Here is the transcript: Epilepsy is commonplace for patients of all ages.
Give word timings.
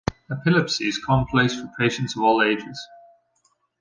Epilepsy 0.31 0.87
is 0.87 0.97
commonplace 0.97 1.53
for 1.61 1.69
patients 1.77 2.15
of 2.15 2.23
all 2.23 2.41
ages. 2.41 2.87